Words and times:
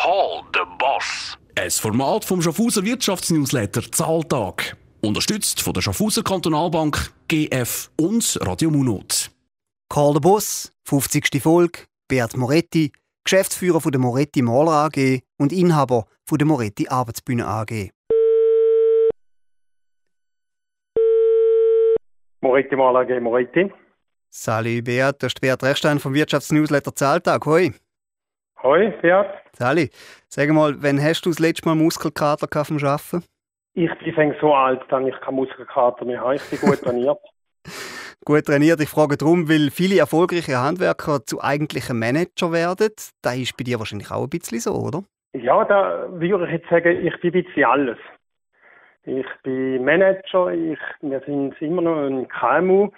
Call 0.00 0.44
the 0.54 0.60
Boss. 0.78 1.36
Ein 1.56 1.70
Format 1.70 2.24
vom 2.24 2.40
Schaffhauser 2.40 2.84
Wirtschaftsnewsletter 2.84 3.82
Zahltag. 3.90 4.76
Unterstützt 5.00 5.60
von 5.60 5.72
der 5.72 5.80
Schaffhauser 5.80 6.22
Kantonalbank, 6.22 7.12
GF 7.26 7.90
und 8.00 8.38
Radio 8.42 8.70
Munot. 8.70 9.28
Call 9.88 10.14
the 10.14 10.20
Boss, 10.20 10.70
50. 10.84 11.42
Folge, 11.42 11.80
Beat 12.06 12.36
Moretti, 12.36 12.92
Geschäftsführer 13.24 13.80
von 13.80 13.90
der 13.90 14.00
Moretti 14.00 14.40
Maler 14.40 14.84
AG 14.84 15.22
und 15.36 15.52
Inhaber 15.52 16.06
von 16.24 16.38
der 16.38 16.46
Moretti 16.46 16.86
Arbeitsbühne 16.88 17.44
AG. 17.44 17.90
Moretti 22.40 22.76
Maler 22.76 23.00
AG 23.00 23.20
Moretti. 23.20 23.72
Sali 24.30 24.80
Beat, 24.80 25.24
das 25.24 25.32
ist 25.32 25.40
Beat 25.40 25.60
Rechstein 25.64 25.98
vom 25.98 26.14
Wirtschaftsnewsletter 26.14 26.94
Zahltag. 26.94 27.44
Hoi. 27.46 27.72
Hoi, 28.62 28.90
Beat. 29.00 29.26
Sali, 29.52 29.88
sag 30.28 30.50
mal, 30.50 30.74
wann 30.82 31.00
hast 31.00 31.24
du 31.24 31.30
das 31.30 31.38
letzte 31.38 31.68
Mal 31.68 31.76
Muskelkater 31.76 32.48
gehabt 32.48 32.68
vom 32.68 32.78
Arbeiten? 32.78 33.22
Ich 33.74 34.16
bin 34.16 34.34
so 34.40 34.52
alt, 34.52 34.82
dass 34.88 35.06
ich 35.06 35.20
keinen 35.20 35.36
Muskelkater 35.36 36.04
mehr 36.04 36.20
habe. 36.20 36.34
Ich 36.34 36.50
bin 36.50 36.58
gut 36.58 36.82
trainiert. 36.82 37.18
gut 38.24 38.46
trainiert. 38.46 38.80
Ich 38.80 38.88
frage 38.88 39.16
darum, 39.16 39.48
weil 39.48 39.70
viele 39.70 40.00
erfolgreiche 40.00 40.58
Handwerker 40.58 41.24
zu 41.24 41.40
eigentlichen 41.40 42.00
Manager 42.00 42.50
werden. 42.50 42.90
Da 43.22 43.32
ist 43.32 43.56
bei 43.56 43.62
dir 43.62 43.78
wahrscheinlich 43.78 44.10
auch 44.10 44.24
ein 44.24 44.28
bisschen 44.28 44.58
so, 44.58 44.72
oder? 44.72 45.04
Ja, 45.34 45.64
da 45.64 46.08
würde 46.10 46.46
ich 46.46 46.52
jetzt 46.54 46.68
sagen, 46.68 47.06
ich 47.06 47.20
bin 47.20 47.34
ein 47.34 47.44
bisschen 47.44 47.64
alles. 47.64 47.98
Ich 49.04 49.26
bin 49.44 49.84
Manager, 49.84 50.50
ich, 50.52 50.80
wir 51.00 51.20
sind 51.20 51.54
immer 51.62 51.82
noch 51.82 52.08
ein 52.08 52.26
KMU. 52.26 52.90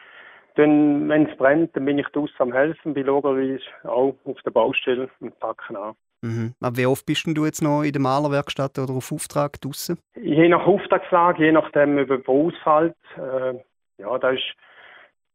Dann, 0.56 1.08
wenn 1.08 1.28
es 1.28 1.36
brennt, 1.36 1.76
dann 1.76 1.84
bin 1.84 1.98
ich 1.98 2.06
draußen 2.08 2.36
am 2.38 2.52
helfen, 2.52 2.94
bin 2.94 3.06
logischerweise 3.06 3.62
auch 3.84 4.14
auf 4.24 4.40
der 4.44 4.50
Baustelle 4.50 5.08
und 5.20 5.38
packen 5.38 5.76
an. 5.76 5.94
Mhm. 6.22 6.54
Aber 6.60 6.76
wie 6.76 6.86
oft 6.86 7.06
bist 7.06 7.26
du 7.26 7.44
jetzt 7.44 7.62
noch 7.62 7.82
in 7.82 7.92
der 7.92 8.00
Malerwerkstatt 8.00 8.78
oder 8.78 8.92
auf 8.92 9.12
Auftrag 9.12 9.60
draußen? 9.60 9.98
Je 10.16 10.48
nach 10.48 10.66
Auftragslage, 10.66 11.44
je 11.44 11.52
nachdem, 11.52 11.98
über 11.98 12.18
den 12.18 12.26
ausfällt. 12.26 12.96
Äh, 13.16 13.54
ja, 13.98 14.18
da 14.18 14.30
ist 14.30 14.44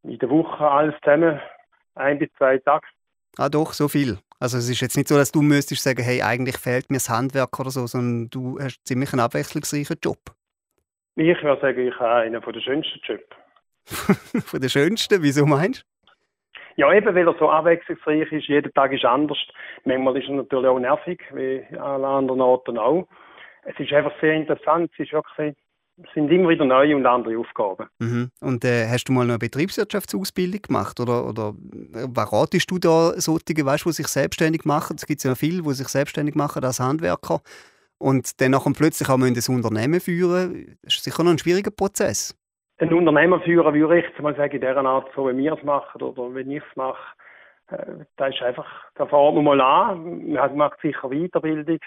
in 0.04 0.20
der 0.20 0.30
Woche 0.30 0.68
alles 0.68 0.96
zusammen 1.04 1.40
ein 1.96 2.20
bis 2.20 2.30
zwei 2.38 2.58
Tage. 2.60 2.86
Ah 3.38 3.50
doch, 3.50 3.74
so 3.74 3.88
viel. 3.88 4.18
Also 4.40 4.58
es 4.58 4.70
ist 4.70 4.82
jetzt 4.82 4.98
nicht 4.98 5.08
so, 5.08 5.16
dass 5.16 5.32
du 5.32 5.42
müsstest 5.42 5.84
sagen, 5.84 6.04
hey, 6.04 6.22
eigentlich 6.22 6.58
fehlt 6.58 6.90
mir 6.90 6.98
das 6.98 7.10
Handwerk 7.10 7.60
oder 7.60 7.70
so, 7.70 7.88
sondern 7.88 8.30
du 8.30 8.60
hast 8.60 8.86
ziemlich 8.86 9.12
einen 9.14 9.22
abwechslungsreichen 9.22 9.98
Job. 10.04 10.20
Ich 11.16 11.42
würde 11.42 11.62
sagen, 11.62 11.88
ich 11.88 12.00
habe 12.00 12.16
einen 12.16 12.42
der 12.42 12.62
schönsten 12.62 13.00
Jobs. 13.04 13.24
von 14.46 14.60
den 14.60 14.70
schönsten? 14.70 15.22
Wieso 15.22 15.46
meinst 15.46 15.82
du? 15.82 15.96
Ja, 16.78 16.94
eben, 16.94 17.16
weil 17.16 17.28
er 17.28 17.36
so 17.40 17.50
abwechslungsreich 17.50 18.32
ist. 18.32 18.48
Jeder 18.48 18.72
Tag 18.72 18.92
ist 18.92 19.06
anders. 19.06 19.38
Manchmal 19.86 20.18
ist 20.18 20.28
er 20.28 20.36
natürlich 20.36 20.68
auch 20.68 20.80
nervig, 20.80 21.22
wie 21.34 21.64
alle 21.78 22.08
anderen 22.08 22.42
Orten 22.42 22.78
auch. 22.78 23.08
Es 23.64 23.80
ist 23.80 23.94
einfach 23.94 24.12
sehr 24.20 24.34
interessant. 24.34 24.92
Es 24.94 25.06
ist 25.06 25.14
wirklich, 25.14 25.56
es 26.04 26.14
sind 26.14 26.30
immer 26.30 26.50
wieder 26.50 26.66
neue 26.66 26.96
und 26.96 27.06
andere 27.06 27.38
Aufgaben. 27.38 27.88
Mhm. 28.00 28.30
Und 28.42 28.66
äh, 28.66 28.88
hast 28.90 29.06
du 29.06 29.14
mal 29.14 29.24
eine 29.24 29.40
Betriebswirtschaftsausbildung 29.40 30.64
gemacht? 30.64 31.00
Oder, 31.00 31.26
oder 31.26 31.54
äh, 31.94 32.08
was 32.10 32.34
ratest 32.34 32.70
du 32.70 32.78
da 32.78 33.14
solche, 33.16 33.66
weißt, 33.66 33.86
die 33.86 33.92
sich 33.94 34.08
selbstständig 34.08 34.66
machen? 34.66 34.98
Es 35.00 35.06
gibt 35.06 35.24
ja 35.24 35.34
viele, 35.36 35.64
die 35.64 35.74
sich 35.74 35.88
selbstständig 35.88 36.36
machen 36.36 36.64
als 36.64 36.82
Handwerker 36.82 37.40
und 37.98 38.42
dann 38.42 38.52
plötzlich 38.74 39.08
auch 39.08 39.18
ein 39.18 39.56
Unternehmen 39.56 40.02
führen. 40.02 40.78
Das 40.84 40.96
ist 40.96 41.06
sicher 41.06 41.24
noch 41.24 41.32
ein 41.32 41.40
schwieriger 41.40 41.72
Prozess 41.72 42.36
ein 42.78 42.94
Unternehmer 42.94 43.40
führen, 43.42 43.74
würde 43.74 44.00
ich 44.00 44.06
jetzt 44.06 44.22
mal 44.22 44.36
sagen, 44.36 44.54
in 44.54 44.62
dieser 44.62 44.86
Art, 44.86 45.10
so 45.16 45.30
wie 45.30 45.38
wir 45.38 45.54
es 45.54 45.64
machen 45.64 46.02
oder 46.02 46.34
wenn 46.34 46.52
ich 46.52 46.64
es 46.70 46.76
mache, 46.76 47.16
äh, 47.70 48.06
da 48.18 48.28
ist 48.28 48.42
einfach, 48.42 48.68
da 48.96 49.06
fährt 49.06 49.36
man 49.36 49.44
mal 49.44 49.62
an, 49.62 50.32
man 50.34 50.58
macht 50.58 50.80
sicher 50.82 51.10
Weiterbildung, 51.10 51.80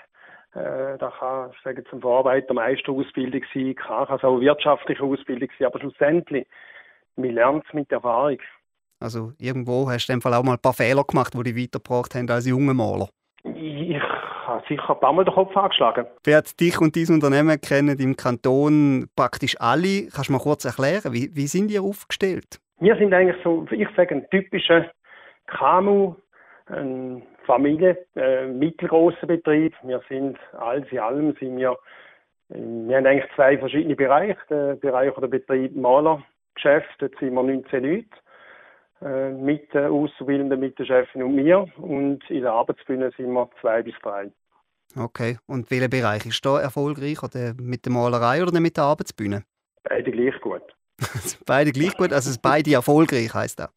äh, 0.54 0.98
da 0.98 1.12
kann, 1.18 1.50
ich 1.52 1.62
sage 1.62 1.84
zum 1.84 2.00
Verarbeiter 2.00 2.54
Meisterausbildung 2.54 3.42
sein, 3.52 3.74
kann, 3.74 4.06
kann 4.06 4.16
es 4.16 4.24
auch 4.24 4.40
wirtschaftliche 4.40 5.02
Ausbildung 5.02 5.48
sein, 5.58 5.66
aber 5.66 5.80
schlussendlich, 5.80 6.46
man 7.16 7.30
lernt 7.30 7.64
es 7.66 7.74
mit 7.74 7.92
Erfahrung. 7.92 8.38
Also 9.00 9.32
irgendwo 9.38 9.88
hast 9.88 10.08
du 10.08 10.12
in 10.12 10.18
dem 10.18 10.22
Fall 10.22 10.34
auch 10.34 10.42
mal 10.42 10.54
ein 10.54 10.62
paar 10.62 10.72
Fehler 10.72 11.04
gemacht, 11.04 11.34
die 11.34 11.42
dich 11.42 11.64
weitergebracht 11.64 12.14
haben 12.14 12.28
als 12.30 12.46
junger 12.46 12.74
Maler? 12.74 13.08
Ich 13.44 14.00
habe 14.48 14.64
sicher 14.68 14.90
ein 14.90 15.00
paar 15.00 15.12
Mal 15.12 15.24
den 15.24 15.34
Kopf 15.34 15.56
angeschlagen. 15.56 16.06
Wer 16.24 16.42
dich 16.42 16.80
und 16.80 16.96
dein 16.96 17.14
Unternehmen 17.14 17.60
kennen 17.60 17.98
im 17.98 18.16
Kanton 18.16 19.08
praktisch 19.14 19.56
alle. 19.60 20.08
Kannst 20.12 20.28
du 20.28 20.32
mal 20.32 20.40
kurz 20.40 20.64
erklären, 20.64 21.12
wie, 21.12 21.30
wie 21.34 21.46
sind 21.46 21.70
ihr 21.70 21.82
aufgestellt? 21.82 22.58
Wir 22.80 22.96
sind 22.96 23.12
eigentlich 23.12 23.36
so, 23.44 23.66
ich 23.70 23.88
sage, 23.96 24.14
ein 24.14 24.28
typischer 24.30 24.90
KMU, 25.46 26.14
ein 26.66 27.22
Familie, 27.44 27.96
äh, 28.14 28.46
mittelgroßer 28.46 29.26
Betrieb. 29.26 29.74
Wir 29.82 30.00
sind 30.08 30.38
alles 30.58 30.86
in 30.90 30.98
allem 30.98 31.34
sind 31.40 31.56
wir, 31.56 31.76
wir 32.48 32.96
haben 32.96 33.06
eigentlich 33.06 33.30
zwei 33.34 33.58
verschiedene 33.58 33.96
Bereiche. 33.96 34.36
Der 34.50 34.74
Bereich 34.76 35.14
der 35.14 35.26
Betrieb 35.26 35.76
Malergeschäft, 35.76 36.88
dort 36.98 37.18
sind 37.18 37.34
wir 37.34 37.42
19 37.42 37.84
Leute 37.84 38.06
äh, 39.02 39.30
mit 39.30 39.72
den 39.74 39.86
Auszubildenden, 39.86 40.60
mit 40.60 40.78
den 40.78 40.86
Chefin 40.86 41.22
und 41.22 41.34
mir. 41.34 41.66
Und 41.76 42.28
in 42.30 42.42
der 42.42 42.52
Arbeitsbühne 42.52 43.10
sind 43.16 43.32
wir 43.32 43.48
zwei 43.60 43.82
bis 43.82 43.94
drei. 44.02 44.30
Okay. 44.96 45.38
Und 45.46 45.70
welcher 45.70 45.88
Bereich 45.88 46.26
ist 46.26 46.44
da 46.44 46.60
erfolgreich? 46.60 47.22
Oder 47.22 47.54
mit 47.60 47.84
der 47.84 47.92
Malerei 47.92 48.42
oder 48.42 48.58
mit 48.60 48.76
der 48.76 48.84
Arbeitsbühne? 48.84 49.44
Beide 49.84 50.10
gleich 50.10 50.40
gut. 50.40 50.62
beide 51.46 51.72
gleich 51.72 51.96
gut, 51.96 52.12
also 52.12 52.38
beide 52.42 52.72
erfolgreich 52.72 53.32
heißt 53.32 53.60
das? 53.60 53.70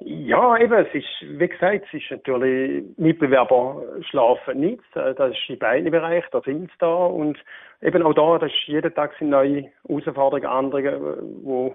Ja, 0.00 0.56
eben, 0.58 0.74
es 0.74 0.94
ist, 0.94 1.06
wie 1.22 1.48
gesagt, 1.48 1.84
es 1.88 2.00
ist 2.00 2.10
natürlich, 2.10 2.84
Mitbewerber 2.96 3.82
schlafen 4.08 4.60
nicht, 4.60 4.82
das 4.94 5.32
ist 5.32 5.48
in 5.48 5.58
beiden 5.58 5.90
Bereichen, 5.90 6.28
da 6.30 6.40
sind 6.40 6.70
sie 6.70 6.76
da 6.78 6.86
und 6.86 7.36
eben 7.82 8.02
auch 8.04 8.14
da, 8.14 8.38
das 8.38 8.52
ist, 8.52 8.68
jeden 8.68 8.94
Tag 8.94 9.12
sind 9.18 9.30
neue 9.30 9.64
Herausforderungen, 9.86 10.46
andere, 10.46 11.18
wo 11.42 11.74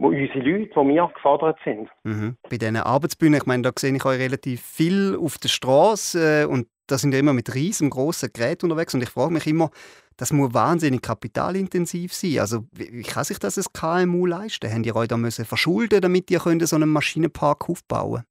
wo 0.00 0.08
unsere 0.08 0.38
Leute, 0.38 0.70
wo 0.74 0.88
wir 0.88 1.10
gefordert 1.14 1.58
sind. 1.62 1.88
Mhm. 2.04 2.36
Bei 2.48 2.56
diesen 2.56 2.76
Arbeitsbühnen, 2.76 3.38
ich 3.38 3.46
meine, 3.46 3.62
da 3.62 3.70
sehe 3.76 3.94
ich 3.94 4.04
euch 4.04 4.18
relativ 4.18 4.62
viel 4.62 5.14
auf 5.20 5.36
der 5.36 5.50
Straße 5.50 6.44
äh, 6.44 6.46
und 6.46 6.66
da 6.90 6.98
sind 6.98 7.12
ihr 7.12 7.20
immer 7.20 7.32
mit 7.32 7.54
riesengroßen 7.54 8.30
Geräten 8.32 8.70
unterwegs 8.70 8.94
und 8.94 9.02
ich 9.02 9.10
frage 9.10 9.32
mich 9.32 9.46
immer, 9.46 9.70
das 10.16 10.32
muss 10.32 10.52
wahnsinnig 10.52 11.02
kapitalintensiv 11.02 12.12
sein. 12.12 12.40
Also 12.40 12.64
wie 12.72 13.02
kann 13.02 13.24
sich 13.24 13.38
das 13.38 13.56
als 13.56 13.72
KMU 13.72 14.26
leisten? 14.26 14.72
Habt 14.72 14.86
ihr 14.86 14.96
euch 14.96 15.08
da 15.08 15.16
müssen 15.16 15.44
verschulden, 15.44 16.00
damit 16.00 16.30
ihr 16.30 16.40
könnt 16.40 16.66
so 16.66 16.76
einen 16.76 16.90
Maschinenpark 16.90 17.68
aufbauen 17.68 18.24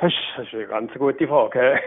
Das 0.00 0.12
ist 0.38 0.54
eine 0.54 0.66
ganz 0.66 0.92
gute 0.94 1.26
Frage. 1.26 1.80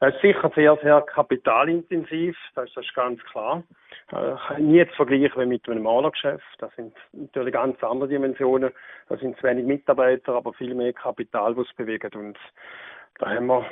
Das 0.00 0.14
ist 0.14 0.20
sicher 0.20 0.48
sehr, 0.54 0.78
sehr 0.80 1.00
kapitalintensiv, 1.00 2.36
das 2.54 2.70
ist 2.76 2.94
ganz 2.94 3.20
klar. 3.24 3.64
Äh, 4.12 4.60
nie 4.60 4.86
zu 4.86 4.94
vergleichen 4.94 5.48
mit 5.48 5.68
einem 5.68 5.82
Malergeschäft. 5.82 6.44
Das 6.60 6.72
sind 6.76 6.94
natürlich 7.12 7.52
ganz 7.52 7.82
andere 7.82 8.08
Dimensionen. 8.08 8.70
Da 9.08 9.16
sind 9.16 9.36
zu 9.38 9.42
wenig 9.42 9.66
Mitarbeiter, 9.66 10.34
aber 10.34 10.52
viel 10.52 10.72
mehr 10.74 10.92
Kapital, 10.92 11.56
das 11.56 11.66
bewegt. 11.76 12.14
Und 12.14 12.38
da 13.18 13.28
haben 13.28 13.46
wir 13.46 13.66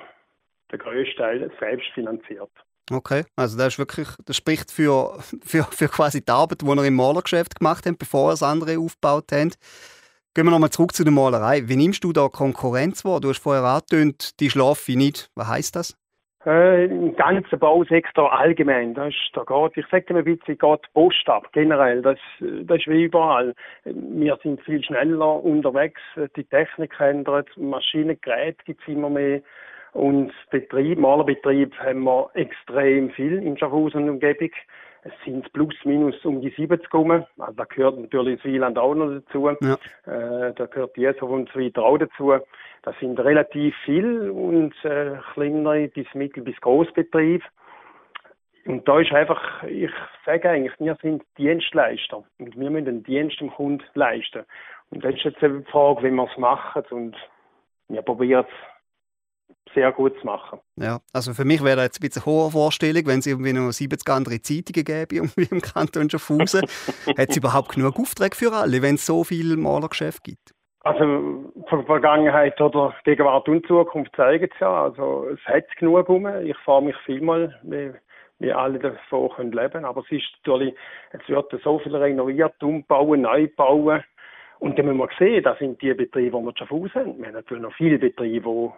den 0.72 0.78
grössten 0.78 1.16
Teil 1.16 1.50
selbst 1.58 1.88
finanziert. 1.94 2.50
Okay, 2.90 3.24
also 3.34 3.58
das 3.58 3.74
ist 3.74 3.78
wirklich, 3.78 4.08
das 4.24 4.36
spricht 4.36 4.70
für, 4.70 5.18
für, 5.44 5.64
für 5.64 5.88
quasi 5.88 6.24
die 6.24 6.30
Arbeit, 6.30 6.62
die 6.62 6.66
ihr 6.66 6.84
im 6.84 6.94
Malergeschäft 6.94 7.58
gemacht 7.58 7.84
habt, 7.84 7.98
bevor 7.98 8.30
das 8.30 8.44
andere 8.44 8.78
aufgebaut 8.78 9.32
habt. 9.32 9.58
Gehen 10.34 10.44
wir 10.44 10.50
nochmal 10.50 10.70
zurück 10.70 10.92
zu 10.92 11.02
der 11.02 11.12
Malerei. 11.12 11.62
Wie 11.66 11.76
nimmst 11.76 12.04
du 12.04 12.12
da 12.12 12.28
Konkurrenz 12.28 13.04
wahr? 13.04 13.20
Du 13.20 13.30
hast 13.30 13.42
vorher 13.42 13.64
angetönt, 13.64 14.38
die 14.38 14.50
schlafe 14.50 14.92
ich 14.92 14.96
nicht. 14.98 15.30
Was 15.34 15.48
heißt 15.48 15.76
das? 15.76 15.96
Äh, 16.46 16.84
Im 16.84 17.16
ganzen 17.16 17.58
Bausektor 17.58 18.32
allgemein. 18.32 18.94
Das 18.94 19.08
ist, 19.08 19.30
da 19.32 19.42
geht, 19.42 19.76
ich 19.78 19.90
sage 19.90 20.12
mal 20.12 20.20
ein 20.20 20.24
bisschen, 20.24 20.56
geht 20.56 20.92
Post 20.94 21.28
ab, 21.28 21.48
generell. 21.52 22.02
Das, 22.02 22.18
das 22.38 22.78
ist 22.78 22.86
wie 22.86 23.04
überall. 23.04 23.52
Wir 23.84 24.38
sind 24.44 24.62
viel 24.62 24.84
schneller 24.84 25.42
unterwegs, 25.42 26.00
die 26.36 26.44
Technik 26.44 27.00
ändert, 27.00 27.48
Maschinengeräte 27.56 28.58
gibt 28.64 28.82
es 28.82 28.88
immer 28.88 29.10
mehr. 29.10 29.40
Und 29.96 30.30
Betrieb, 30.50 30.98
Malerbetrieb 30.98 31.74
haben 31.78 32.04
wir 32.04 32.28
extrem 32.34 33.08
viel 33.10 33.38
in 33.38 33.56
Schaffhausen 33.56 34.02
und 34.02 34.10
Umgebung. 34.10 34.50
Es 35.04 35.12
sind 35.24 35.50
plus 35.54 35.74
minus 35.84 36.22
um 36.26 36.42
die 36.42 36.50
70 36.50 36.92
rum. 36.92 37.12
Also 37.12 37.52
da 37.56 37.64
gehört 37.64 37.98
natürlich 37.98 38.36
das 38.36 38.44
Wieland 38.44 38.76
auch 38.76 38.94
noch 38.94 39.08
dazu. 39.08 39.48
Ja. 39.62 39.74
Äh, 40.04 40.52
da 40.52 40.66
gehört 40.66 40.94
die 40.96 41.00
Jeshof 41.00 41.30
und 41.30 41.48
so 41.48 41.60
weiter 41.60 41.82
auch 41.82 41.96
dazu. 41.96 42.34
Das 42.82 42.94
sind 43.00 43.18
relativ 43.18 43.74
viel 43.86 44.28
und 44.28 44.74
äh, 44.84 45.12
kleinere 45.32 45.88
bis 45.88 46.12
mittel 46.12 46.42
bis 46.42 46.60
Großbetrieb. 46.60 47.42
Und 48.66 48.86
da 48.86 49.00
ist 49.00 49.12
einfach, 49.12 49.62
ich 49.62 49.90
sage 50.26 50.50
eigentlich, 50.50 50.78
wir 50.78 50.98
sind 51.00 51.22
Dienstleister 51.38 52.22
und 52.38 52.54
wir 52.54 52.70
müssen 52.70 52.84
den 52.84 53.02
Dienst 53.02 53.40
dem 53.40 53.50
Kunden 53.50 53.82
leisten. 53.94 54.44
Und 54.90 55.02
das 55.02 55.14
ist 55.14 55.24
jetzt 55.24 55.40
die 55.40 55.62
Frage, 55.70 56.02
wie 56.02 56.10
wir 56.10 56.28
es 56.30 56.36
machen 56.36 56.82
und 56.90 57.16
wir 57.88 58.02
probieren 58.02 58.44
es 58.46 58.75
sehr 59.74 59.92
gut 59.92 60.18
zu 60.20 60.26
machen. 60.26 60.58
Ja, 60.76 60.98
also 61.12 61.34
für 61.34 61.44
mich 61.44 61.62
wäre 61.62 61.76
das 61.76 61.84
jetzt 61.86 61.98
ein 61.98 62.08
bisschen 62.08 62.22
eine 62.22 62.32
hohe 62.32 62.50
Vorstellung, 62.50 63.06
wenn 63.06 63.18
es 63.18 63.26
irgendwie 63.26 63.52
noch 63.52 63.70
70 63.70 64.08
andere 64.08 64.40
Zeitungen 64.40 64.84
gäbe 64.84 65.14
irgendwie 65.14 65.48
im 65.50 65.60
Kanton 65.60 66.10
Schaffhausen. 66.10 66.62
Hat 66.62 67.28
es 67.30 67.36
überhaupt 67.36 67.74
genug 67.74 67.98
Aufträge 67.98 68.36
für 68.36 68.52
alle, 68.52 68.82
wenn 68.82 68.96
es 68.96 69.06
so 69.06 69.24
viel 69.24 69.56
Malergeschäft 69.56 70.24
gibt? 70.24 70.56
Also 70.86 71.52
Vergangenheit 71.86 72.60
oder 72.60 72.94
Gegenwart 73.04 73.48
und 73.48 73.66
Zukunft 73.66 74.14
zeigen 74.14 74.48
es 74.52 74.60
ja. 74.60 74.84
Also 74.84 75.26
es 75.34 75.44
hat 75.44 75.64
genug 75.78 76.08
rum. 76.08 76.28
Ich 76.44 76.56
fahre 76.58 76.82
mich 76.82 76.96
vielmal, 77.04 77.58
wie, 77.64 77.90
wie 78.38 78.52
alle 78.52 78.78
davon 78.78 79.30
können 79.30 79.50
leben 79.50 79.84
Aber 79.84 80.02
es 80.02 80.12
ist 80.12 80.26
natürlich, 80.44 80.74
es 81.10 81.28
wird 81.28 81.52
so 81.64 81.80
viel 81.80 81.96
renoviert, 81.96 82.62
umbauen, 82.62 83.22
neu 83.22 83.48
bauen. 83.56 84.04
Und 84.60 84.78
dann 84.78 84.86
müssen 84.86 84.98
wir 84.98 85.08
sehen, 85.18 85.42
das 85.42 85.58
sind 85.58 85.82
die 85.82 85.92
Betriebe, 85.92 86.38
die 86.38 86.44
wir 86.44 86.52
schon 86.56 86.94
haben. 86.94 87.18
Wir 87.18 87.26
haben 87.26 87.34
natürlich 87.34 87.62
noch 87.64 87.74
viele 87.74 87.98
Betriebe, 87.98 88.48
die 88.48 88.70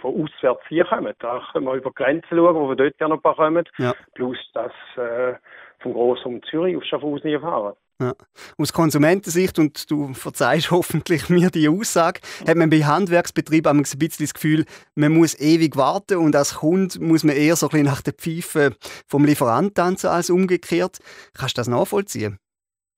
von 0.00 0.22
auswärts 0.22 0.62
hier 0.68 0.84
kommen. 0.84 1.12
Da 1.18 1.42
können 1.52 1.66
wir 1.66 1.74
über 1.74 1.92
Grenzen 1.92 2.28
schauen, 2.30 2.54
wo 2.54 2.68
wir 2.68 2.76
dort 2.76 2.94
ja 3.00 3.08
noch 3.08 3.16
ein 3.16 3.22
paar 3.22 3.36
kommen. 3.36 3.64
Ja. 3.78 3.94
Plus 4.14 4.38
das 4.54 4.72
äh, 4.96 5.34
vom 5.80 5.92
Grossraum 5.92 6.42
Zürich 6.44 6.76
auf 6.76 6.84
Schaffhausen 6.84 7.40
fahren. 7.40 7.74
Ja. 8.00 8.12
Aus 8.58 8.74
Konsumentensicht, 8.74 9.58
und 9.58 9.90
du 9.90 10.12
verzeihst 10.12 10.70
hoffentlich 10.70 11.30
mir 11.30 11.50
die 11.50 11.68
Aussage, 11.68 12.20
hat 12.46 12.56
man 12.56 12.70
bei 12.70 12.84
Handwerksbetrieben 12.84 13.78
ein 13.78 13.82
bisschen 13.82 14.24
das 14.24 14.34
Gefühl, 14.34 14.66
man 14.94 15.12
muss 15.12 15.38
ewig 15.40 15.76
warten 15.76 16.18
und 16.18 16.36
als 16.36 16.56
Kunde 16.56 17.02
muss 17.02 17.24
man 17.24 17.36
eher 17.36 17.56
so 17.56 17.66
ein 17.66 17.70
bisschen 17.70 17.86
nach 17.86 18.02
der 18.02 18.12
Pfeife 18.12 18.76
vom 19.08 19.24
Lieferanten 19.24 19.74
tanzen 19.74 20.08
als 20.08 20.30
umgekehrt. 20.30 20.98
Kannst 21.38 21.56
du 21.56 21.60
das 21.60 21.68
nachvollziehen? 21.68 22.38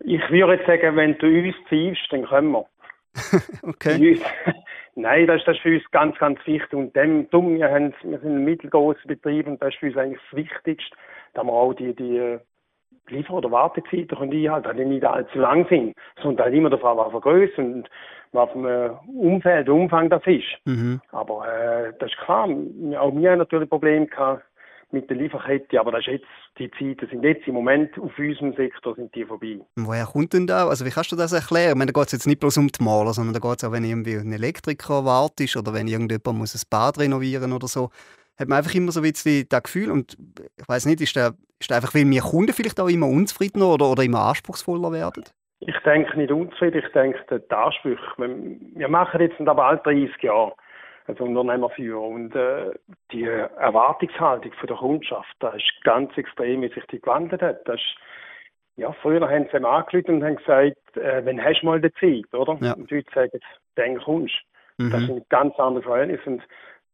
Ich 0.00 0.20
würde 0.30 0.54
jetzt 0.54 0.66
sagen, 0.66 0.96
wenn 0.96 1.16
du 1.18 1.26
uns 1.26 1.56
pfeifst, 1.68 2.12
dann 2.12 2.26
können 2.26 2.52
wir. 2.52 2.66
okay. 3.62 4.20
Nein, 4.98 5.28
das 5.28 5.38
ist, 5.38 5.46
das 5.46 5.56
ist 5.56 5.62
für 5.62 5.74
uns 5.74 5.90
ganz, 5.92 6.18
ganz 6.18 6.40
wichtig. 6.44 6.72
Und 6.74 6.94
dem, 6.96 7.30
dumm, 7.30 7.56
wir, 7.56 7.70
haben, 7.70 7.94
wir 8.02 8.18
sind 8.18 8.34
ein 8.34 8.44
mittelgroßer 8.44 9.06
Betrieb 9.06 9.46
und 9.46 9.62
das 9.62 9.68
ist 9.68 9.78
für 9.78 9.86
uns 9.86 9.96
eigentlich 9.96 10.20
das 10.30 10.36
Wichtigste, 10.36 10.96
dass 11.34 11.44
wir 11.44 11.52
auch 11.52 11.72
die, 11.74 11.94
die 11.94 12.38
Liefer- 13.06 13.34
oder 13.34 13.50
Wartezeiten 13.52 14.18
können 14.18 14.32
einhalten, 14.32 14.76
die 14.76 14.84
nicht 14.84 15.04
allzu 15.04 15.38
lang 15.38 15.66
sind, 15.68 15.94
sondern 16.20 16.46
halt 16.46 16.54
immer 16.54 16.72
was 16.72 17.12
für 17.12 17.20
Größe 17.20 17.60
und 17.60 17.88
was 18.32 18.50
für 18.50 18.58
ein 18.58 19.16
Umfeld, 19.16 19.68
Umfang 19.68 20.10
das 20.10 20.26
ist. 20.26 20.48
Mhm. 20.64 21.00
Aber 21.12 21.46
äh, 21.46 21.92
das 22.00 22.10
ist 22.10 22.18
klar, 22.18 22.48
auch 22.48 23.14
wir 23.14 23.30
haben 23.30 23.38
natürlich 23.38 23.70
Probleme 23.70 24.06
gehabt 24.06 24.42
mit 24.92 25.08
der 25.10 25.16
Lieferkette, 25.16 25.80
aber 25.80 25.92
das 25.92 26.00
ist 26.00 26.06
jetzt, 26.06 26.26
die 26.58 26.70
Zeiten 26.70 27.08
sind 27.10 27.22
jetzt 27.24 27.46
im 27.46 27.54
Moment 27.54 27.98
auf 27.98 28.18
unserem 28.18 28.54
Sektor 28.54 28.94
sind 28.94 29.14
die 29.14 29.24
vorbei. 29.24 29.60
Woher 29.76 30.06
kommt 30.06 30.32
denn 30.32 30.46
da? 30.46 30.68
Also 30.68 30.84
wie 30.84 30.90
kannst 30.90 31.12
du 31.12 31.16
das 31.16 31.32
erklären? 31.32 31.70
Ich 31.70 31.76
meine, 31.76 31.92
da 31.92 32.00
geht 32.00 32.06
es 32.06 32.12
jetzt 32.12 32.26
nicht 32.26 32.40
bloß 32.40 32.58
um 32.58 32.68
die 32.68 32.82
Maler, 32.82 33.12
sondern 33.12 33.34
da 33.34 33.40
geht 33.40 33.58
es 33.58 33.64
auch, 33.64 33.72
wenn 33.72 33.84
irgendwie 33.84 34.14
ein 34.14 34.32
Elektriker 34.32 35.04
wartet 35.04 35.56
oder 35.56 35.74
wenn 35.74 35.88
irgendjemand 35.88 36.38
muss 36.38 36.54
ein 36.54 36.66
Bad 36.70 36.98
renovieren 36.98 37.52
oder 37.52 37.66
so 37.66 37.90
hat 38.38 38.48
man 38.48 38.58
einfach 38.58 38.74
immer 38.74 38.92
so 38.92 39.00
ein 39.00 39.10
bisschen 39.10 39.46
das 39.48 39.62
Gefühl, 39.64 39.90
und 39.90 40.16
ich 40.56 40.68
weiß 40.68 40.86
nicht, 40.86 41.00
ist 41.00 41.16
das, 41.16 41.34
ist 41.58 41.70
das 41.70 41.76
einfach, 41.76 41.94
weil 41.94 42.08
wir 42.08 42.20
Kunden 42.20 42.52
vielleicht 42.52 42.80
auch 42.80 42.88
immer 42.88 43.08
unzufriedener 43.08 43.66
oder, 43.66 43.90
oder 43.90 44.04
immer 44.04 44.20
anspruchsvoller 44.20 44.92
werden? 44.92 45.24
Ich 45.60 45.76
denke 45.84 46.16
nicht 46.16 46.30
unzufrieden, 46.30 46.82
ich 46.84 46.92
denke, 46.92 47.18
die 47.28 47.54
Ansprüche, 47.54 48.00
wir 48.16 48.88
machen 48.88 49.20
jetzt 49.20 49.40
aber 49.40 49.54
bald 49.54 49.84
30 49.84 50.22
Jahre 50.22 50.54
als 51.08 51.20
Unternehmer 51.20 51.70
für 51.70 51.98
und 51.98 52.36
äh, 52.36 52.70
die 53.12 53.24
Erwartungshaltung 53.24 54.52
von 54.52 54.66
der 54.66 54.76
Kundschaft, 54.76 55.34
das 55.40 55.56
ist 55.56 55.72
ganz 55.82 56.16
extrem, 56.16 56.62
wie 56.62 56.68
sich 56.68 56.84
die 56.92 57.00
gewandelt 57.00 57.40
hat. 57.40 57.66
Das 57.66 57.76
ist, 57.76 57.96
ja, 58.76 58.92
früher 58.92 59.28
haben 59.28 59.48
sie 59.50 59.56
ihm 59.56 59.64
angerufen 59.64 60.16
und 60.16 60.24
haben 60.24 60.36
gesagt, 60.36 60.96
äh, 60.96 61.24
wenn 61.24 61.42
hast 61.42 61.62
du 61.62 61.66
mal 61.66 61.80
die 61.80 61.92
Zeit, 61.94 62.32
oder? 62.34 62.58
Ja. 62.60 62.74
Und 62.74 62.90
heute 62.90 63.10
sagen, 63.14 63.40
dann 63.74 63.98
kommst 63.98 64.34
mhm. 64.76 64.90
Das 64.90 65.02
sind 65.06 65.28
ganz 65.30 65.58
andere 65.58 65.82
Verhältnisse. 65.82 66.28
Und 66.28 66.42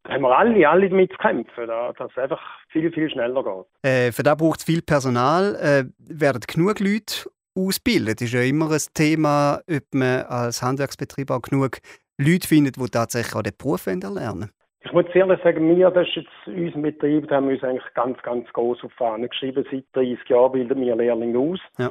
da 0.05 0.13
haben 0.13 0.23
wir 0.23 0.39
alle, 0.39 0.69
alle 0.69 0.89
damit 0.89 1.11
zu 1.11 1.19
kämpfen, 1.19 1.67
dass 1.67 2.11
es 2.11 2.19
einfach 2.19 2.41
viel, 2.69 2.93
viel 2.93 3.11
schneller 3.11 3.43
geht. 3.43 3.91
Äh, 3.91 4.13
für 4.13 4.23
das 4.23 4.37
braucht 4.37 4.61
es 4.61 4.65
viel 4.65 4.83
Personal. 4.83 5.57
Äh, 5.57 5.85
werden 5.99 6.41
genug 6.47 6.79
Leute 6.79 7.29
ausbilden? 7.57 8.15
Das 8.15 8.23
ist 8.23 8.33
ja 8.35 8.43
immer 8.43 8.71
ein 8.71 8.81
Thema, 8.95 9.61
ob 9.69 9.83
man 9.93 10.23
als 10.23 10.63
Handwerksbetrieb 10.63 11.31
auch 11.31 11.43
genug 11.43 11.79
Leute 12.19 12.47
findet, 12.47 12.77
die 12.77 12.87
tatsächlich 12.89 13.35
auch 13.35 13.43
den 13.43 13.57
Beruf 13.57 13.87
erlernen 13.87 14.51
ich 14.85 14.93
muss 14.93 15.07
ehrlich 15.15 15.41
sagen, 15.43 15.77
wir, 15.77 15.91
das 15.91 16.07
ist 16.09 16.17
jetzt 16.17 16.47
unser 16.47 16.79
Betrieb, 16.79 17.29
da 17.29 17.37
haben 17.37 17.49
wir 17.49 17.55
uns 17.55 17.65
eigentlich 17.65 17.95
ganz, 17.95 18.21
ganz 18.23 18.47
groß 18.53 18.85
auf 18.85 18.93
die 18.93 18.97
Fahne 18.97 19.29
geschrieben. 19.29 19.65
Seit 19.71 19.85
30 19.95 20.29
Jahren 20.29 20.53
bilden 20.53 20.81
wir 20.81 20.95
Lehrlinge 20.95 21.39
aus. 21.39 21.61
Ja. 21.79 21.91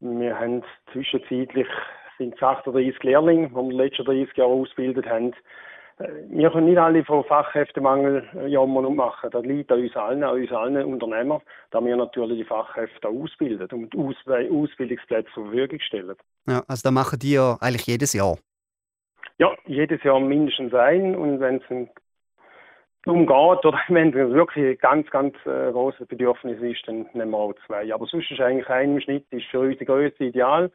Wir 0.00 0.38
haben 0.38 0.62
zwischenzeitlich 0.92 1.68
sind 2.18 2.34
es 2.34 2.42
38 2.42 3.02
Lehrlinge, 3.02 3.48
die 3.48 3.54
wir 3.54 3.62
die 3.70 3.76
letzten 3.76 4.04
30 4.04 4.36
Jahre 4.36 4.50
ausgebildet 4.50 5.06
haben. 5.06 5.32
Äh, 5.98 6.08
wir 6.28 6.50
können 6.50 6.66
nicht 6.66 6.78
alle 6.78 7.04
von 7.04 7.24
Fachkräftemangel 7.24 8.28
äh, 8.34 8.46
jammern 8.48 8.86
und 8.86 8.96
machen. 8.96 9.30
Das 9.30 9.44
liegt 9.44 9.70
an 9.70 9.80
uns 9.80 9.96
allen, 9.96 10.24
an 10.24 10.36
uns 10.36 10.52
allen 10.52 10.84
Unternehmern, 10.84 11.40
da 11.70 11.84
wir 11.84 11.96
natürlich 11.96 12.38
die 12.38 12.44
Fachkräfte 12.44 13.08
ausbilden 13.08 13.68
und 13.70 13.96
Aus 13.96 14.16
Ausbildungsplätze 14.26 15.30
zur 15.34 15.44
Verfügung 15.44 15.80
stellen. 15.80 16.16
Ja, 16.48 16.62
also 16.66 16.82
da 16.82 16.90
machen 16.90 17.18
die 17.20 17.32
ja 17.32 17.56
eigentlich 17.60 17.86
jedes 17.86 18.12
Jahr? 18.12 18.36
Ja, 19.38 19.52
jedes 19.66 20.02
Jahr 20.02 20.20
mindestens 20.20 20.72
ein 20.74 21.16
und 21.16 21.40
wenn 21.40 21.56
es 21.56 21.88
darum 23.04 23.26
geht 23.26 23.64
oder 23.64 23.78
wenn 23.88 24.08
es 24.08 24.32
wirklich 24.32 24.64
ein 24.64 24.78
ganz, 24.78 25.10
ganz 25.10 25.34
äh, 25.46 25.72
großes 25.72 26.06
Bedürfnis 26.06 26.60
ist, 26.60 26.86
dann 26.86 27.06
nehmen 27.14 27.32
wir 27.32 27.38
auch 27.38 27.54
zwei. 27.66 27.92
Aber 27.92 28.06
sonst 28.06 28.30
ist 28.30 28.40
eigentlich 28.40 28.68
ein 28.68 29.00
Schnitt 29.00 29.26
ist 29.30 29.46
für 29.50 29.60
uns 29.60 29.78
die 29.78 29.84
Größe 29.84 30.24
ideal. 30.24 30.70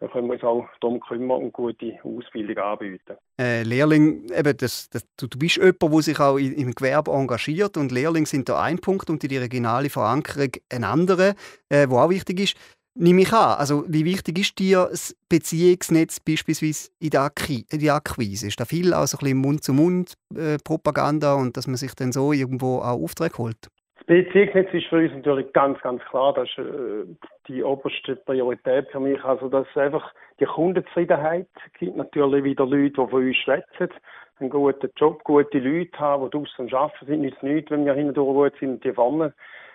Da 0.00 0.08
können 0.08 0.26
wir 0.26 0.34
uns 0.34 0.42
auch 0.42 0.66
darum 0.80 0.98
kümmern 0.98 1.42
und 1.42 1.52
gute 1.52 1.96
Ausbildung 2.02 2.58
anbieten. 2.58 3.16
Äh, 3.40 3.62
Lehrling, 3.62 4.26
eben 4.36 4.56
das, 4.56 4.90
das, 4.90 5.06
du, 5.16 5.28
bist 5.38 5.58
jemand, 5.58 5.80
der 5.80 6.02
sich 6.02 6.18
auch 6.18 6.38
im 6.38 6.72
Gewerbe 6.72 7.12
engagiert 7.12 7.76
und 7.76 7.92
Lehrlinge 7.92 8.26
sind 8.26 8.48
da 8.48 8.60
ein 8.60 8.78
Punkt 8.78 9.10
und 9.10 9.22
die 9.22 9.36
regionale 9.36 9.90
Verankerung 9.90 10.50
ein 10.72 10.82
anderer, 10.82 11.34
äh, 11.68 11.86
auch 11.86 12.10
wichtig 12.10 12.40
ist. 12.40 12.81
Nimm 12.94 13.18
ich 13.18 13.32
an, 13.32 13.58
also 13.58 13.84
wie 13.88 14.04
wichtig 14.04 14.38
ist 14.38 14.58
dir 14.58 14.88
das 14.90 15.16
Beziehungsnetz 15.30 16.20
beispielsweise 16.20 16.90
in 17.00 17.08
der, 17.08 17.22
Akquise? 17.22 17.64
In 17.72 17.80
der 17.80 17.94
Akquise? 17.94 18.48
Ist 18.48 18.60
da 18.60 18.66
viel 18.66 18.92
auch 18.92 19.06
so 19.06 19.16
ein 19.16 19.20
bisschen 19.20 19.38
Mund-zu-Mund-Propaganda 19.38 21.34
äh, 21.34 21.40
und 21.40 21.56
dass 21.56 21.66
man 21.66 21.76
sich 21.76 21.94
dann 21.94 22.12
so 22.12 22.34
irgendwo 22.34 22.80
auch 22.80 23.02
Aufträge 23.02 23.38
holt? 23.38 23.68
Das 23.96 24.06
Beziehungsnetz 24.06 24.74
ist 24.74 24.88
für 24.88 24.96
uns 24.96 25.12
natürlich 25.12 25.50
ganz, 25.54 25.80
ganz 25.80 26.02
klar. 26.10 26.34
Das 26.34 26.48
ist 26.50 26.58
äh, 26.58 27.06
die 27.48 27.62
oberste 27.62 28.16
Priorität 28.16 28.88
für 28.90 29.00
mich. 29.00 29.24
Also, 29.24 29.48
dass 29.48 29.66
einfach 29.74 30.12
die 30.38 30.44
Kundenzufriedenheit 30.44 31.48
gibt 31.78 31.96
natürlich 31.96 32.44
wieder 32.44 32.66
Leute, 32.66 32.90
die 32.90 33.10
von 33.10 33.26
uns 33.26 33.36
schwätzen, 33.38 33.88
einen 34.38 34.50
guten 34.50 34.90
Job, 34.96 35.24
gute 35.24 35.58
Leute 35.60 35.98
haben, 35.98 36.24
die 36.24 36.30
draußen 36.30 36.74
arbeiten, 36.74 37.06
sind 37.06 37.20
nicht 37.22 37.42
nichts, 37.42 37.70
wenn 37.70 37.86
wir 37.86 37.94
hindurch 37.94 38.52
gut 38.52 38.60
sind 38.60 38.70
und 38.70 38.84
die 38.84 38.92
vorne 38.92 39.32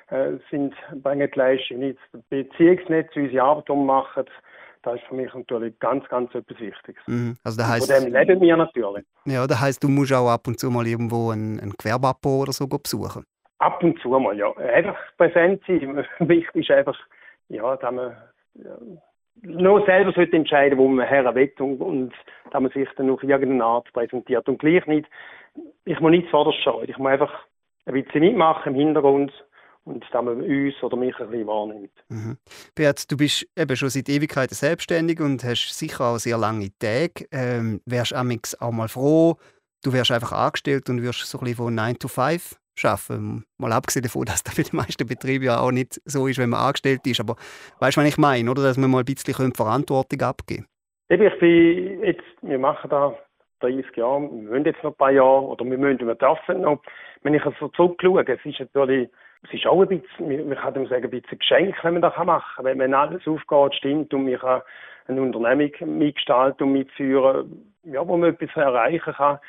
äh, 0.10 0.38
sind, 0.50 0.74
bringen 1.04 1.30
die 1.34 1.40
Leistung 1.40 1.80
nicht. 1.80 2.00
Das 2.12 2.22
Beziehungsnetz, 2.30 3.16
unsere 3.16 3.44
Arbeit 3.44 3.70
ummachen, 3.70 4.26
das 4.84 4.96
ist 4.96 5.04
für 5.08 5.16
mich 5.16 5.34
natürlich 5.34 5.78
ganz, 5.80 6.08
ganz 6.08 6.34
etwas 6.34 6.60
Wichtiges. 6.60 7.02
Mhm. 7.08 7.36
Also 7.44 7.58
das 7.58 7.68
heisst, 7.70 7.92
Von 7.92 8.04
dem 8.06 8.14
leben 8.14 8.42
wir 8.42 8.58
natürlich. 8.58 9.06
Ja, 9.26 9.46
das 9.46 9.60
heisst, 9.60 9.84
du 9.84 9.90
musst 9.90 10.14
auch 10.14 10.30
ab 10.30 10.48
und 10.48 10.60
zu 10.60 10.70
mal 10.70 10.88
irgendwo 10.88 11.32
einen, 11.32 11.60
einen 11.60 11.74
Gewerbeabbau 11.78 12.42
oder 12.42 12.54
so 12.54 12.68
besuchen. 12.68 13.26
Ab 13.60 13.84
und 13.84 14.00
zu 14.00 14.10
mal, 14.10 14.38
ja. 14.38 14.56
Einfach 14.58 14.98
präsent 15.18 15.62
sein. 15.68 16.06
Wichtig 16.20 16.70
ist 16.70 16.72
einfach, 16.72 16.98
ja, 17.50 17.76
dass 17.76 17.92
man 17.92 18.16
ja, 18.54 18.78
nur 19.42 19.86
selber 19.86 20.14
sollte 20.14 20.36
entscheiden, 20.38 20.78
wo 20.78 20.88
man 20.88 21.08
her 21.08 21.34
will 21.36 21.52
und, 21.60 21.82
und 21.82 22.14
dass 22.52 22.62
man 22.62 22.72
sich 22.72 22.88
dann 22.96 23.10
auf 23.10 23.24
irgendeine 23.24 23.66
Art 23.66 23.92
präsentiert. 23.94 24.48
Und 24.48 24.60
gleich 24.60 24.86
nicht, 24.86 25.08
ich 25.86 26.00
muss 26.00 26.12
nicht 26.12 26.26
zuvorderst 26.26 26.64
schauen. 26.64 26.86
Ich 26.88 26.98
muss 26.98 27.12
einfach 27.12 27.34
ein 27.86 27.94
bisschen 27.94 28.22
mitmachen 28.22 28.74
im 28.74 28.80
Hintergrund 28.80 29.32
und 29.88 30.04
dass 30.04 30.24
man 30.24 30.42
uns 30.42 30.84
oder 30.84 30.98
mich 30.98 31.18
ein 31.20 31.30
bisschen 31.30 31.48
wahrnimmt. 31.48 31.92
Mhm. 32.10 32.38
Beat, 32.76 33.10
du 33.12 33.18
bist 33.18 33.48
eben 33.58 33.76
schon 33.76 33.90
seit 33.90 34.10
Ewigkeiten 34.10 34.54
selbstständig 34.54 35.20
und 35.20 35.44
hast 35.44 35.70
sicher 35.70 36.06
auch 36.06 36.18
sehr 36.18 36.38
lange 36.38 36.70
Tage. 36.80 37.26
Ähm, 37.32 37.82
wärst 37.86 38.14
auch 38.14 38.72
mal 38.72 38.88
froh, 38.88 39.38
du 39.84 39.94
wärst 39.94 40.12
einfach 40.12 40.34
angestellt 40.34 40.90
und 40.90 41.02
wirst 41.02 41.26
so 41.26 41.38
ein 41.40 41.46
bisschen 41.46 41.58
von 41.58 41.76
9 41.76 42.00
to 42.00 42.08
5 42.08 42.58
arbeiten. 42.84 43.46
Mal 43.58 43.72
abgesehen 43.72 44.04
davon, 44.04 44.26
dass 44.26 44.44
das 44.44 44.54
für 44.54 44.64
die 44.64 44.76
meisten 44.76 45.08
Betriebe 45.08 45.46
ja 45.46 45.60
auch 45.60 45.72
nicht 45.72 46.02
so 46.06 46.28
ist, 46.28 46.38
wenn 46.38 46.50
man 46.50 46.60
angestellt 46.60 47.06
ist. 47.08 47.20
Aber 47.20 47.36
weißt 47.80 47.98
du, 47.98 48.02
was 48.02 48.08
ich 48.08 48.18
meine, 48.18 48.52
oder? 48.52 48.64
Dass 48.64 48.78
wir 48.78 48.88
mal 48.88 49.00
ein 49.00 49.06
bisschen 49.06 49.54
Verantwortung 49.54 50.22
abgeben 50.22 50.66
können. 51.10 51.22
Ich 51.24 51.40
bin 51.40 52.04
jetzt, 52.04 52.22
wir 52.42 52.60
machen 52.60 52.90
da 52.90 53.18
30 53.62 53.96
Jahre, 53.96 54.22
wir 54.22 54.30
müssen 54.30 54.66
jetzt 54.66 54.84
noch 54.84 54.92
ein 54.92 54.98
paar 54.98 55.12
Jahre, 55.12 55.44
oder 55.44 55.66
wir 55.66 55.78
müssen, 55.78 56.06
wir 56.06 56.16
dürfen 56.16 56.62
noch. 56.62 56.82
Wenn 57.24 57.34
ich 57.34 57.44
also 57.44 57.70
zurückschaue, 57.70 58.24
es 58.28 58.46
ist 58.46 58.60
natürlich, 58.60 59.10
es 59.48 59.54
ist 59.54 59.68
auch 59.68 59.82
ein 59.82 59.88
bisschen, 59.88 60.50
man 60.50 60.58
kann 60.58 60.74
sagen, 60.88 61.04
ein 61.04 61.10
bisschen 61.10 61.40
Geschenk, 61.40 61.76
wenn 61.84 61.94
man 61.94 62.02
das 62.02 62.18
machen 62.18 62.44
kann. 62.56 62.66
Wenn, 62.66 62.80
wenn 62.80 62.94
alles 62.94 63.28
aufgeht, 63.28 63.76
stimmt 63.76 64.14
und 64.14 64.26
man 64.26 64.40
kann 64.40 64.62
eine 65.08 65.22
Unternehmung 65.22 65.98
mitgestalten 65.98 66.68
und 66.68 66.74
mitführen, 66.74 67.74
ja, 67.84 68.06
wo 68.06 68.18
man 68.18 68.32
etwas 68.32 68.56
erreichen 68.56 69.14
kann, 69.14 69.40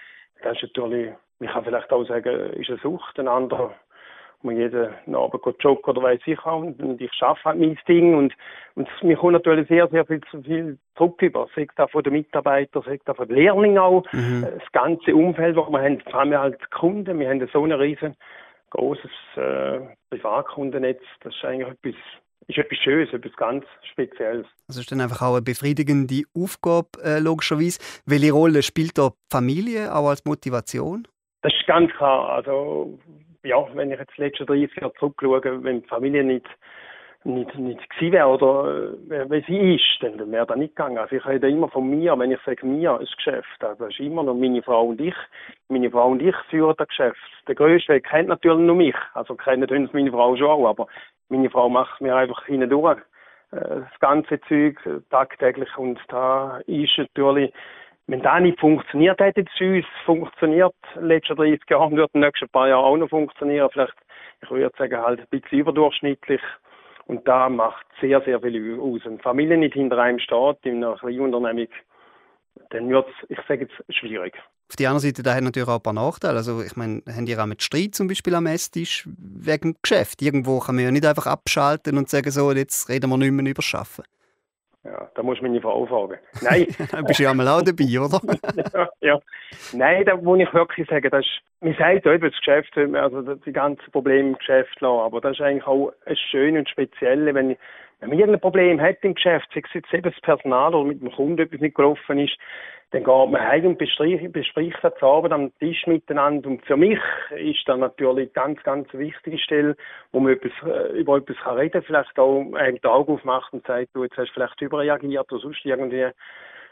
das 0.43 0.57
ist 0.57 0.63
natürlich 0.63 1.13
man 1.41 1.51
kann 1.51 1.65
vielleicht 1.65 1.93
auch 1.93 2.05
sagen, 2.05 2.53
ist 2.55 2.71
eine 2.71 2.79
Sucht, 2.79 3.19
ein 3.19 3.29
anderer 3.29 3.75
man 4.43 4.57
jeden 4.57 4.89
Abend 5.17 5.43
joggen 5.59 5.97
oder 5.97 6.03
weiß 6.03 6.21
ich 6.27 6.39
auch 6.47 6.61
und 6.61 7.01
ich 7.01 7.13
schaffe 7.13 7.45
halt 7.45 7.59
mein 7.59 7.77
Ding 7.89 8.15
und, 8.15 8.33
und 8.77 8.89
mir 9.03 9.17
kommt 9.17 9.33
natürlich 9.33 9.67
sehr, 9.67 9.89
sehr 9.89 10.07
viel, 10.07 10.21
viel 10.45 10.79
Druck 10.95 11.21
über, 11.23 11.49
sagt 11.57 11.81
auch 11.81 11.91
von 11.91 12.05
den 12.05 12.13
Mitarbeitern, 12.13 12.85
sagt 12.85 13.11
auch 13.11 13.17
von 13.17 13.27
den 13.27 13.37
Lehrlingen 13.37 13.79
auch, 13.79 14.05
mhm. 14.13 14.47
das 14.57 14.71
ganze 14.71 15.13
Umfeld, 15.17 15.57
das 15.57 15.69
wir 15.69 15.83
haben, 15.83 16.01
vor 16.03 16.21
allem 16.21 16.39
halt 16.39 16.71
Kunden, 16.71 17.19
wir 17.19 17.29
haben 17.29 17.49
so 17.53 17.65
ein 17.65 17.73
riesen 17.73 18.15
großes 18.71 19.11
äh, 19.37 19.81
Privatkundennetz, 20.11 21.03
das 21.23 21.35
ist 21.35 21.45
eigentlich 21.45 21.69
etwas 21.69 21.95
ist 22.49 22.57
etwas 22.57 22.79
Schönes, 22.79 23.13
etwas 23.13 23.37
ganz 23.37 23.65
Spezielles. 23.93 24.47
Also 24.69 24.81
ist 24.81 24.91
dann 24.91 25.03
einfach 25.03 25.21
auch 25.21 25.35
eine 25.35 25.43
befriedigende 25.43 26.23
Aufgabe, 26.35 26.89
äh, 27.05 27.19
logischerweise. 27.19 27.79
Welche 28.07 28.33
Rolle 28.33 28.63
spielt 28.63 28.97
da 28.97 29.11
die 29.11 29.17
Familie 29.31 29.95
auch 29.95 30.09
als 30.09 30.25
Motivation? 30.25 31.07
Das 31.43 31.53
ist 31.53 31.67
ganz 31.67 31.93
klar. 31.93 32.31
Also, 32.31 32.99
ja, 33.45 33.57
wenn 33.75 33.93
ich 33.93 33.99
jetzt 33.99 34.17
die 34.17 34.23
letzten 34.23 34.47
30 34.47 34.77
Jahre 34.81 34.93
zurückschaue, 34.99 35.63
wenn 35.63 35.83
die 35.83 35.89
Familie 35.89 36.25
nicht 36.25 36.47
nicht, 37.25 37.55
nicht 37.59 37.91
gewesen 37.91 38.13
wäre 38.13 38.29
oder 38.29 38.93
äh, 39.11 39.31
wie 39.31 39.45
sie 39.47 39.75
ist, 39.75 40.03
dann 40.03 40.31
wäre 40.31 40.47
das 40.47 40.57
nicht 40.57 40.77
gegangen. 40.77 40.99
Also 40.99 41.17
ich 41.17 41.27
rede 41.27 41.49
immer 41.49 41.69
von 41.69 41.89
mir, 41.89 42.19
wenn 42.19 42.31
ich 42.31 42.41
sage 42.45 42.67
mir, 42.67 43.01
ist 43.01 43.17
Geschäft. 43.17 43.63
Also 43.63 43.85
das 43.85 43.95
ist 43.95 44.01
immer 44.01 44.23
noch 44.23 44.35
meine 44.35 44.63
Frau 44.63 44.87
und 44.87 45.01
ich. 45.01 45.15
Meine 45.69 45.91
Frau 45.91 46.09
und 46.09 46.23
ich 46.23 46.37
führen 46.49 46.75
das 46.79 46.89
Geschäft. 46.89 47.19
Der 47.47 47.55
größte 47.55 48.01
kennt 48.01 48.29
natürlich 48.29 48.61
nur 48.61 48.77
mich. 48.77 48.97
Also 49.15 49.35
kennen 49.35 49.69
uns 49.69 49.93
meine 49.93 50.13
Frau 50.13 50.37
schon 50.37 50.47
auch, 50.47 50.69
aber 50.69 50.87
meine 51.29 51.51
Frau 51.51 51.69
macht 51.69 52.01
mir 52.01 52.17
einfach 52.17 52.47
hindurch 52.47 52.99
äh, 53.51 53.57
das 53.61 54.01
ganze 54.01 54.41
Zeug 54.43 54.79
äh, 54.87 55.01
tagtäglich 55.11 55.77
und 55.77 55.99
da 56.09 56.59
ist 56.67 56.97
natürlich 56.99 57.53
wenn 58.09 58.23
das 58.23 58.41
nicht 58.41 58.59
funktioniert 58.59 59.21
hätte 59.21 59.43
es 59.43 59.61
uns 59.61 59.85
funktioniert 60.07 60.75
letzten 60.99 61.37
30 61.37 61.61
Jahre, 61.69 61.91
wird 61.91 62.11
in 62.15 62.23
den 62.23 62.29
nächsten 62.29 62.49
paar 62.49 62.67
Jahren 62.67 62.85
auch 62.85 62.97
noch 62.97 63.11
funktionieren. 63.11 63.69
Vielleicht, 63.71 63.93
ich 64.41 64.51
würde 64.51 64.75
sagen, 64.79 64.97
halt 64.97 65.21
ein 65.21 65.27
bisschen 65.29 65.59
überdurchschnittlich. 65.59 66.41
Und 67.09 67.27
da 67.27 67.49
macht 67.49 67.87
sehr, 68.01 68.21
sehr 68.21 68.41
viel 68.41 68.79
aus. 68.79 69.01
Wenn 69.05 69.19
Familie 69.19 69.57
nicht 69.57 69.75
hinter 69.75 69.99
einem 69.99 70.19
steht, 70.19 70.59
in 70.63 70.85
einer 70.85 70.97
Kleinunternehmung, 70.97 71.69
dann 72.71 72.89
wird 72.91 73.09
es, 73.09 73.31
ich 73.31 73.39
sage 73.49 73.63
jetzt, 73.63 73.97
schwierig. 73.97 74.35
Auf 74.71 74.77
der 74.77 74.91
anderen 74.91 75.09
Seite, 75.09 75.23
da 75.23 75.35
hat 75.35 75.43
natürlich 75.43 75.69
auch 75.69 75.77
ein 75.77 75.83
paar 75.83 75.95
Nachteile. 75.95 76.37
Also, 76.37 76.61
ich 76.63 76.77
meine, 76.77 77.03
haben 77.09 77.25
die 77.25 77.35
auch 77.37 77.47
mit 77.47 77.63
Streit 77.63 77.95
zum 77.95 78.09
Beispiel 78.09 78.35
am 78.35 78.45
Esstisch 78.45 79.09
wegen 79.17 79.73
dem 79.73 79.77
Geschäft? 79.81 80.21
Irgendwo 80.21 80.59
kann 80.59 80.75
man 80.75 80.85
ja 80.85 80.91
nicht 80.91 81.07
einfach 81.07 81.27
abschalten 81.27 81.97
und 81.97 82.11
sagen, 82.11 82.31
so, 82.31 82.53
jetzt 82.53 82.91
reden 82.91 83.09
wir 83.09 83.17
nicht 83.17 83.31
mehr 83.31 83.51
über 83.51 83.63
Arbeiten. 83.73 84.03
Ja, 84.91 85.11
da 85.15 85.23
muss 85.23 85.41
meine 85.43 85.61
Frau 85.61 85.85
fragen. 85.85 86.19
Nein. 86.43 86.67
Dann 86.91 87.05
bist 87.05 87.19
du 87.21 87.25
ja 87.25 87.35
mal 87.35 87.47
auch 87.49 87.63
dabei, 87.63 88.01
oder? 88.01 88.21
ja, 88.75 88.89
ja. 89.01 89.21
Nein, 89.73 90.05
da 90.07 90.17
muss 90.17 90.41
ich 90.41 90.55
wirklich 90.55 90.89
sagen, 90.89 91.11
das 91.11 91.25
ist, 91.25 91.41
man 91.61 91.75
sagt 91.75 92.07
ja 92.07 92.15
über 92.15 92.31
das 92.31 92.39
Geschäft, 92.39 92.77
also 92.77 93.35
die 93.35 93.53
ganzen 93.53 93.91
Probleme 93.93 94.31
im 94.31 94.39
Geschäft 94.39 94.81
lassen, 94.81 95.01
aber 95.01 95.21
das 95.21 95.33
ist 95.33 95.43
eigentlich 95.43 95.67
auch 95.67 95.93
ein 96.07 96.17
schönes 96.17 96.61
und 96.61 96.69
spezielles, 96.71 97.35
wenn, 97.35 97.57
wenn 98.01 98.09
man 98.09 98.19
irgendein 98.19 98.41
Problem 98.41 98.81
hat 98.81 98.97
im 99.03 99.15
Geschäft, 99.15 99.49
sei 99.53 99.63
es 99.67 99.75
jetzt 99.75 99.93
eben 99.93 100.11
das 100.11 100.21
Personal 100.23 100.75
oder 100.75 100.89
mit 100.89 101.03
dem 101.03 101.13
Kunden 101.13 101.39
etwas 101.39 101.61
nicht 101.61 101.77
gelaufen 101.77 102.19
ist, 102.19 102.39
dann 102.91 103.05
geht 103.05 103.31
man 103.31 103.41
heim 103.41 103.67
und 103.67 103.79
bespricht, 103.79 104.33
bespricht 104.33 104.79
das 104.83 105.03
Abend 105.03 105.33
am 105.33 105.53
Tisch 105.59 105.87
miteinander. 105.87 106.49
Und 106.49 106.65
für 106.65 106.77
mich 106.77 106.99
ist 107.37 107.63
das 107.67 107.79
natürlich 107.79 108.33
ganz, 108.33 108.63
ganz 108.63 108.89
wichtige 108.95 109.39
Stelle, 109.39 109.77
wo 110.13 110.21
man 110.21 110.33
etwas, 110.33 110.53
äh, 110.67 110.99
über 110.99 111.19
etwas 111.19 111.37
kann 111.37 111.59
reden 111.59 111.83
vielleicht 111.83 112.19
auch 112.19 112.41
einen 112.55 112.81
Tag 112.81 113.09
aufmacht 113.09 113.53
und 113.53 113.67
sagt, 113.67 113.91
du, 113.93 114.05
jetzt 114.05 114.17
hast 114.17 114.29
du 114.29 114.35
vielleicht 114.35 114.61
überreagiert 114.63 115.31
oder 115.31 115.43
sonst 115.43 115.65
irgendwie 115.65 116.07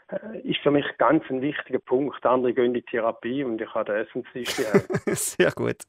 äh, 0.09 0.39
ist 0.43 0.59
für 0.63 0.71
mich 0.71 0.85
ganz 0.97 1.23
ein 1.29 1.41
wichtiger 1.41 1.79
Punkt. 1.79 2.25
Andere 2.25 2.53
gehen 2.53 2.65
in 2.65 2.73
die 2.73 2.81
Therapie 2.81 3.43
und 3.43 3.61
ich 3.61 3.71
habe 3.75 3.85
den 3.85 4.05
Essenstisch 4.05 4.55
Sehr 5.05 5.51
gut. 5.51 5.83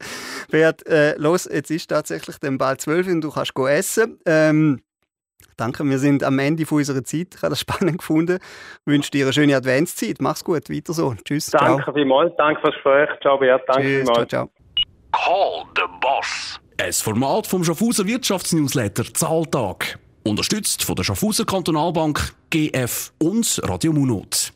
Beat, 0.51 0.85
äh, 0.87 1.15
los, 1.17 1.49
jetzt 1.51 1.71
ist 1.71 1.87
tatsächlich 1.87 2.37
dann 2.39 2.59
bald 2.59 2.81
zwölf 2.81 3.07
und 3.07 3.21
du 3.21 3.31
kannst 3.31 3.57
essen. 3.57 4.19
Ähm, 4.27 4.81
Danke, 5.57 5.83
wir 5.83 5.99
sind 5.99 6.23
am 6.23 6.39
Ende 6.39 6.65
unserer 6.69 7.03
Zeit. 7.03 7.35
Ich 7.35 7.41
habe 7.41 7.49
das 7.49 7.59
spannend 7.59 7.97
gefunden. 7.97 8.39
Ich 8.41 8.87
wünsche 8.87 9.11
dir 9.11 9.25
eine 9.25 9.33
schöne 9.33 9.55
Adventszeit. 9.55 10.17
Mach's 10.21 10.43
gut, 10.43 10.69
weiter 10.69 10.93
so. 10.93 11.15
Tschüss. 11.25 11.47
Danke 11.47 11.83
ciao. 11.83 11.93
vielmals, 11.93 12.33
danke 12.37 12.61
fürs 12.61 12.73
Gespräch. 12.75 13.09
Ciao, 13.21 13.37
Bert. 13.37 13.61
Danke 13.67 13.81
Tschüss, 13.81 13.97
vielmals. 13.97 14.29
Ciao, 14.29 14.47
ciao. 14.47 14.51
Call 15.11 15.65
the 15.75 15.81
Boss. 16.01 16.59
Ein 16.77 16.93
Format 16.93 17.47
vom 17.47 17.63
Schaffhauser 17.63 18.05
Wirtschaftsnewsletter 18.05 19.13
Zahltag. 19.13 19.99
Unterstützt 20.23 20.83
von 20.83 20.95
der 20.95 21.03
Schaffhauser 21.03 21.45
Kantonalbank, 21.45 22.33
GF 22.49 23.11
und 23.21 23.61
Radio 23.63 23.91
Munot. 23.91 24.53